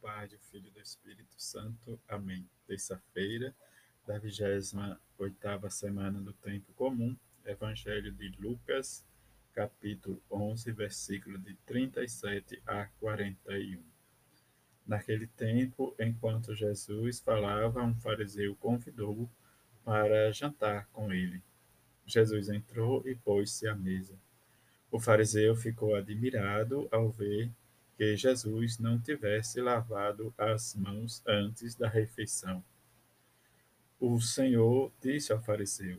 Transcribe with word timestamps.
Pai, 0.00 0.28
do 0.28 0.38
Filho 0.38 0.68
e 0.68 0.70
do 0.70 0.80
Espírito 0.80 1.34
Santo. 1.36 2.00
Amém. 2.08 2.48
Terça-feira 2.66 3.54
da 4.06 4.20
28ª 4.20 5.70
semana 5.70 6.20
do 6.20 6.32
Tempo 6.32 6.72
Comum, 6.74 7.16
Evangelho 7.44 8.12
de 8.12 8.28
Lucas, 8.38 9.04
capítulo 9.52 10.22
11, 10.30 10.70
versículo 10.72 11.38
de 11.38 11.54
37 11.66 12.62
a 12.66 12.86
41. 13.00 13.82
Naquele 14.86 15.26
tempo, 15.26 15.94
enquanto 15.98 16.54
Jesus 16.54 17.20
falava, 17.20 17.82
um 17.82 17.94
fariseu 17.96 18.54
convidou-o 18.56 19.28
para 19.84 20.30
jantar 20.32 20.86
com 20.92 21.12
ele. 21.12 21.42
Jesus 22.04 22.48
entrou 22.48 23.02
e 23.06 23.14
pôs-se 23.14 23.66
à 23.66 23.74
mesa. 23.74 24.16
O 24.90 25.00
fariseu 25.00 25.56
ficou 25.56 25.96
admirado 25.96 26.88
ao 26.92 27.10
ver 27.10 27.50
que 27.96 28.16
Jesus 28.16 28.78
não 28.78 29.00
tivesse 29.00 29.60
lavado 29.60 30.32
as 30.36 30.74
mãos 30.74 31.22
antes 31.26 31.74
da 31.74 31.88
refeição. 31.88 32.62
O 33.98 34.20
Senhor 34.20 34.92
disse 35.00 35.32
ao 35.32 35.42
fariseu: 35.42 35.98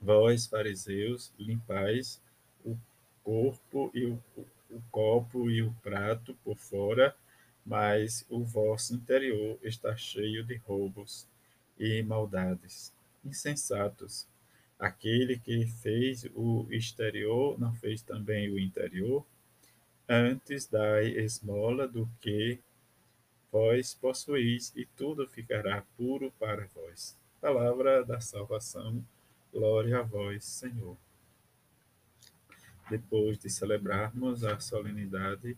Vós, 0.00 0.46
fariseus, 0.46 1.32
limpais 1.38 2.20
o 2.64 2.76
corpo 3.22 3.90
e 3.94 4.06
o, 4.06 4.20
o 4.68 4.82
copo 4.90 5.48
e 5.48 5.62
o 5.62 5.72
prato 5.82 6.34
por 6.42 6.56
fora, 6.56 7.14
mas 7.64 8.26
o 8.28 8.42
vosso 8.42 8.94
interior 8.94 9.58
está 9.62 9.96
cheio 9.96 10.44
de 10.44 10.56
roubos 10.56 11.28
e 11.78 12.02
maldades. 12.02 12.92
Insensatos! 13.24 14.26
Aquele 14.76 15.38
que 15.38 15.64
fez 15.64 16.24
o 16.34 16.66
exterior 16.68 17.56
não 17.60 17.72
fez 17.72 18.02
também 18.02 18.50
o 18.50 18.58
interior? 18.58 19.24
Antes 20.08 20.66
dai 20.66 21.06
esmola 21.18 21.86
do 21.86 22.08
que 22.20 22.58
vós 23.50 23.94
possuís, 23.94 24.72
e 24.74 24.86
tudo 24.96 25.28
ficará 25.28 25.84
puro 25.96 26.32
para 26.38 26.66
vós. 26.74 27.16
Palavra 27.40 28.04
da 28.04 28.20
salvação, 28.20 29.04
glória 29.52 29.98
a 29.98 30.02
vós, 30.02 30.44
Senhor. 30.44 30.96
Depois 32.90 33.38
de 33.38 33.50
celebrarmos 33.50 34.44
a 34.44 34.58
solenidade 34.58 35.56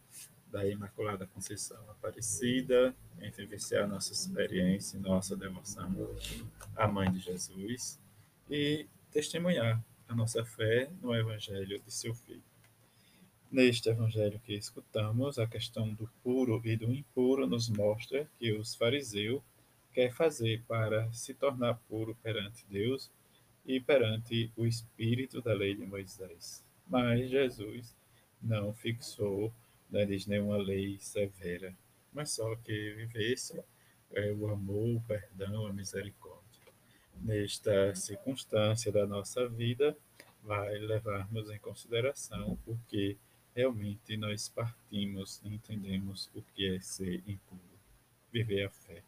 da 0.51 0.67
Imaculada 0.67 1.27
Conceição 1.27 1.81
Aparecida, 1.91 2.95
vivenciar 3.37 3.89
nossa 3.89 4.13
experiência 4.13 4.97
e 4.97 5.01
nossa 5.01 5.37
devoção 5.37 5.93
à 6.77 6.87
Mãe 6.87 7.11
de 7.11 7.19
Jesus 7.19 7.99
e 8.49 8.87
testemunhar 9.11 9.83
a 10.09 10.15
nossa 10.15 10.45
fé 10.45 10.91
no 11.03 11.15
Evangelho 11.15 11.81
de 11.81 11.93
seu 11.93 12.15
Filho. 12.15 12.54
Neste 13.55 13.89
evangelho 13.89 14.41
que 14.41 14.53
escutamos, 14.53 15.39
a 15.39 15.47
questão 15.47 15.95
do 15.95 16.11
puro 16.25 16.61
e 16.65 16.77
do 16.77 16.93
impuro 16.93 17.47
nos 17.47 17.69
mostra 17.69 18.29
que 18.37 18.51
os 18.51 18.75
fariseus 18.75 19.41
quer 19.93 20.13
fazer 20.13 20.65
para 20.67 21.09
se 21.13 21.33
tornar 21.35 21.75
puro 21.89 22.17
perante 22.21 22.67
Deus 22.69 23.13
e 23.65 23.79
perante 23.79 24.51
o 24.57 24.67
espírito 24.67 25.41
da 25.41 25.55
lei 25.55 25.73
de 25.73 25.87
Moisés. 25.87 26.65
Mas 26.89 27.31
Jesus 27.31 27.95
não 28.43 28.75
fixou, 28.75 29.55
diz 29.89 30.27
nenhuma 30.27 30.57
lei 30.57 30.99
severa, 30.99 31.73
mas 32.13 32.33
só 32.33 32.57
que 32.57 32.95
vivesse 32.95 33.63
é, 34.15 34.33
o 34.33 34.49
amor, 34.49 34.97
o 34.97 35.01
perdão, 35.03 35.65
a 35.65 35.73
misericórdia. 35.73 36.43
Nesta 37.23 37.95
circunstância 37.95 38.91
da 38.91 39.07
nossa 39.07 39.49
vida, 39.49 39.97
vai 40.43 40.77
levarmos 40.77 41.49
em 41.51 41.59
consideração 41.61 42.59
o 42.67 42.77
que 42.89 43.17
realmente 43.55 44.17
nós 44.17 44.49
partimos 44.49 45.41
e 45.45 45.55
entendemos 45.55 46.31
o 46.35 46.43
que 46.43 46.75
é 46.75 46.81
ser 46.81 47.23
impuro, 47.27 47.61
viver 48.33 48.65
a 48.67 48.71
fé. 48.71 49.03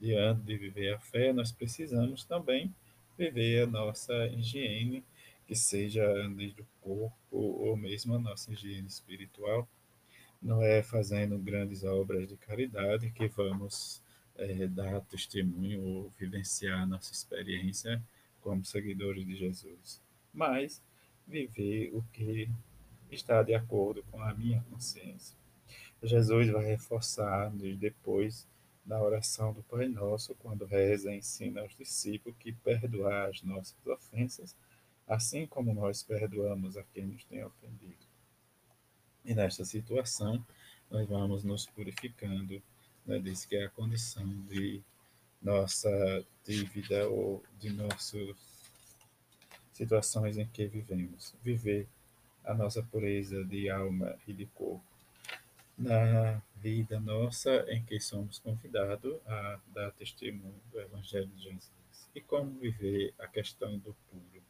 Diante 0.00 0.42
de 0.42 0.56
viver 0.56 0.94
a 0.94 0.98
fé, 0.98 1.32
nós 1.32 1.52
precisamos 1.52 2.24
também 2.24 2.74
viver 3.16 3.64
a 3.64 3.66
nossa 3.66 4.26
higiene, 4.28 5.04
que 5.46 5.54
seja 5.54 6.04
desde 6.36 6.60
o 6.60 6.66
corpo 6.80 7.16
ou 7.30 7.76
mesmo 7.76 8.14
a 8.14 8.18
nossa 8.18 8.52
higiene 8.52 8.86
espiritual. 8.86 9.68
Não 10.40 10.62
é 10.62 10.82
fazendo 10.82 11.38
grandes 11.38 11.82
obras 11.84 12.28
de 12.28 12.36
caridade 12.36 13.10
que 13.10 13.26
vamos 13.26 14.02
é, 14.36 14.66
dar 14.68 15.00
testemunho 15.02 15.82
ou 15.82 16.12
vivenciar 16.18 16.86
nossa 16.86 17.12
experiência 17.12 18.00
como 18.40 18.64
seguidores 18.64 19.26
de 19.26 19.34
Jesus, 19.34 20.00
mas 20.32 20.80
viver 21.26 21.90
o 21.92 22.02
que 22.12 22.48
está 23.10 23.42
de 23.42 23.54
acordo 23.54 24.02
com 24.10 24.22
a 24.22 24.34
minha 24.34 24.62
consciência. 24.70 25.36
Jesus 26.02 26.48
vai 26.50 26.64
reforçar 26.64 27.50
depois 27.50 28.46
na 28.86 29.00
oração 29.00 29.52
do 29.52 29.62
Pai 29.64 29.86
Nosso, 29.86 30.34
quando 30.36 30.64
reza 30.64 31.12
e 31.12 31.18
ensina 31.18 31.60
aos 31.60 31.76
discípulos 31.76 32.38
que 32.38 32.52
perdoar 32.52 33.28
as 33.28 33.42
nossas 33.42 33.76
ofensas, 33.86 34.56
assim 35.06 35.46
como 35.46 35.74
nós 35.74 36.02
perdoamos 36.02 36.76
a 36.76 36.82
quem 36.84 37.06
nos 37.06 37.24
tem 37.24 37.44
ofendido. 37.44 38.06
E 39.24 39.34
nesta 39.34 39.64
situação, 39.64 40.44
nós 40.90 41.06
vamos 41.06 41.44
nos 41.44 41.66
purificando, 41.66 42.62
né, 43.04 43.18
diz 43.18 43.44
que 43.44 43.56
é 43.56 43.64
a 43.64 43.70
condição 43.70 44.26
de 44.46 44.82
nossa 45.42 46.24
dívida 46.44 47.08
ou 47.08 47.42
de 47.58 47.70
nossas 47.70 48.36
situações 49.72 50.38
em 50.38 50.46
que 50.46 50.66
vivemos. 50.66 51.34
Viver 51.42 51.86
a 52.48 52.54
nossa 52.54 52.82
pureza 52.82 53.44
de 53.44 53.68
alma 53.68 54.18
e 54.26 54.32
de 54.32 54.46
corpo. 54.46 54.82
Na 55.76 56.42
vida 56.56 56.98
nossa, 56.98 57.64
em 57.68 57.84
que 57.84 58.00
somos 58.00 58.38
convidados 58.38 59.20
a 59.26 59.60
dar 59.72 59.92
testemunho 59.92 60.60
do 60.72 60.80
Evangelho 60.80 61.28
de 61.28 61.42
Jesus. 61.44 62.10
E 62.14 62.20
como 62.22 62.58
viver 62.58 63.14
a 63.18 63.28
questão 63.28 63.78
do 63.78 63.94
puro? 64.10 64.42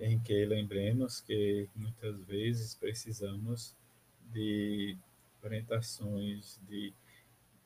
Em 0.00 0.18
que 0.18 0.44
lembremos 0.44 1.20
que 1.20 1.68
muitas 1.74 2.22
vezes 2.24 2.74
precisamos 2.74 3.74
de 4.32 4.98
orientações, 5.42 6.60
de 6.68 6.92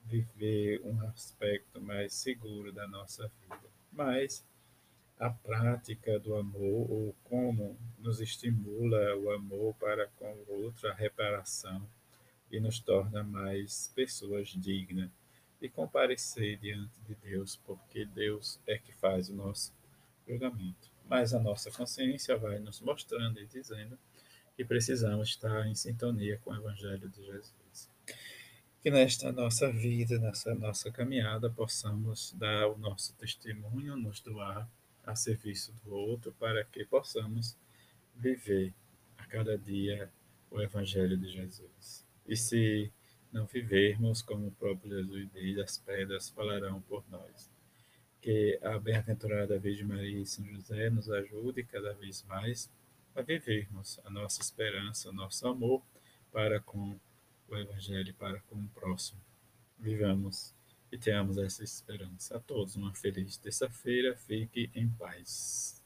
viver 0.04 0.82
um 0.84 1.00
aspecto 1.08 1.80
mais 1.80 2.12
seguro 2.12 2.72
da 2.72 2.86
nossa 2.86 3.28
vida. 3.42 3.68
Mas 3.90 4.44
a 5.20 5.28
prática 5.28 6.18
do 6.18 6.34
amor 6.34 6.90
ou 6.90 7.14
como 7.24 7.78
nos 7.98 8.22
estimula 8.22 9.14
o 9.16 9.30
amor 9.30 9.74
para 9.74 10.06
com 10.16 10.32
o 10.48 10.64
outro, 10.64 10.88
a 10.88 10.94
reparação 10.94 11.86
e 12.50 12.58
nos 12.58 12.80
torna 12.80 13.22
mais 13.22 13.92
pessoas 13.94 14.48
dignas 14.48 15.10
de 15.60 15.68
comparecer 15.68 16.56
diante 16.56 16.98
de 17.06 17.14
Deus, 17.16 17.60
porque 17.66 18.06
Deus 18.06 18.58
é 18.66 18.78
que 18.78 18.94
faz 18.94 19.28
o 19.28 19.34
nosso 19.34 19.74
julgamento. 20.26 20.90
Mas 21.06 21.34
a 21.34 21.38
nossa 21.38 21.70
consciência 21.70 22.38
vai 22.38 22.58
nos 22.58 22.80
mostrando 22.80 23.38
e 23.38 23.46
dizendo 23.46 23.98
que 24.56 24.64
precisamos 24.64 25.28
estar 25.28 25.66
em 25.66 25.74
sintonia 25.74 26.38
com 26.38 26.50
o 26.50 26.56
Evangelho 26.56 27.10
de 27.10 27.22
Jesus. 27.26 27.90
Que 28.80 28.90
nesta 28.90 29.30
nossa 29.30 29.70
vida, 29.70 30.18
nessa 30.18 30.54
nossa 30.54 30.90
caminhada, 30.90 31.50
possamos 31.50 32.32
dar 32.38 32.68
o 32.68 32.78
nosso 32.78 33.14
testemunho, 33.16 33.96
nos 33.96 34.20
doar 34.20 34.66
a 35.10 35.16
serviço 35.16 35.72
do 35.84 35.94
outro 35.94 36.32
para 36.38 36.64
que 36.64 36.84
possamos 36.84 37.56
viver 38.14 38.72
a 39.18 39.26
cada 39.26 39.58
dia 39.58 40.10
o 40.50 40.60
Evangelho 40.60 41.16
de 41.16 41.28
Jesus. 41.28 42.06
E 42.26 42.36
se 42.36 42.92
não 43.32 43.46
vivermos 43.46 44.22
como 44.22 44.48
o 44.48 44.52
próprio 44.52 44.90
Jesus 44.90 45.28
diz, 45.32 45.58
as 45.58 45.78
pedras 45.78 46.28
falarão 46.30 46.80
por 46.82 47.04
nós. 47.10 47.50
Que 48.20 48.58
a 48.62 48.78
bem-aventurada 48.78 49.58
Virgem 49.58 49.86
Maria 49.86 50.20
e 50.20 50.26
São 50.26 50.44
José 50.44 50.90
nos 50.90 51.10
ajude 51.10 51.64
cada 51.64 51.92
vez 51.94 52.22
mais 52.24 52.70
a 53.14 53.22
vivermos 53.22 53.98
a 54.04 54.10
nossa 54.10 54.40
esperança, 54.40 55.08
o 55.08 55.12
nosso 55.12 55.46
amor 55.48 55.82
para 56.30 56.60
com 56.60 56.98
o 57.48 57.56
Evangelho, 57.56 58.14
para 58.14 58.40
com 58.42 58.56
o 58.56 58.68
próximo. 58.68 59.20
Vivamos 59.78 60.54
e 60.90 60.98
tenhamos 60.98 61.38
essa 61.38 61.62
esperança. 61.62 62.36
A 62.36 62.40
todos 62.40 62.76
uma 62.76 62.94
feliz 62.94 63.36
terça-feira. 63.36 64.16
Fique 64.16 64.70
em 64.74 64.88
paz. 64.88 65.78